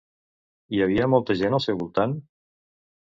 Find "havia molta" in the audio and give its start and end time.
0.85-1.35